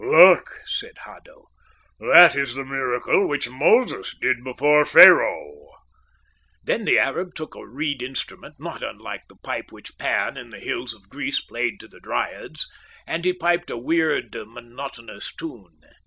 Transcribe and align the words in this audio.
"Look," 0.03 0.47
said 0.65 0.97
Haddo. 1.05 1.43
"That 1.99 2.33
is 2.35 2.55
the 2.55 2.65
miracle 2.65 3.27
which 3.27 3.51
Moses 3.51 4.17
did 4.19 4.43
before 4.43 4.83
Pharaoh." 4.83 5.67
Then 6.63 6.85
the 6.85 6.97
Arab 6.97 7.35
took 7.35 7.53
a 7.53 7.67
reed 7.67 8.01
instrument, 8.01 8.55
not 8.57 8.81
unlike 8.81 9.27
the 9.29 9.35
pipe 9.35 9.71
which 9.71 9.99
Pan 9.99 10.37
in 10.37 10.49
the 10.49 10.59
hills 10.59 10.95
of 10.95 11.07
Greece 11.07 11.39
played 11.41 11.79
to 11.81 11.87
the 11.87 11.99
dryads, 11.99 12.67
and 13.05 13.23
he 13.25 13.31
piped 13.33 13.69
a 13.69 13.77
weird, 13.77 14.33
monotonous 14.33 15.31
tune. 15.35 15.81